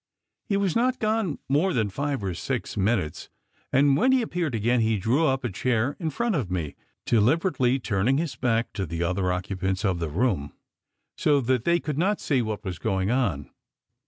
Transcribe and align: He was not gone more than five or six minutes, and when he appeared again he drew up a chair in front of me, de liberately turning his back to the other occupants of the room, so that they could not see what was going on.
He 0.45 0.57
was 0.57 0.75
not 0.75 0.97
gone 0.97 1.37
more 1.47 1.73
than 1.73 1.91
five 1.91 2.23
or 2.23 2.33
six 2.33 2.75
minutes, 2.75 3.29
and 3.71 3.95
when 3.95 4.11
he 4.11 4.23
appeared 4.23 4.55
again 4.55 4.79
he 4.81 4.97
drew 4.97 5.27
up 5.27 5.43
a 5.43 5.51
chair 5.51 5.95
in 5.99 6.09
front 6.09 6.33
of 6.33 6.49
me, 6.49 6.73
de 7.05 7.17
liberately 7.21 7.77
turning 7.79 8.17
his 8.17 8.35
back 8.35 8.73
to 8.73 8.87
the 8.87 9.03
other 9.03 9.31
occupants 9.31 9.85
of 9.85 9.99
the 9.99 10.09
room, 10.09 10.53
so 11.15 11.39
that 11.41 11.65
they 11.65 11.79
could 11.79 11.99
not 11.99 12.19
see 12.19 12.41
what 12.41 12.63
was 12.65 12.79
going 12.79 13.11
on. 13.11 13.51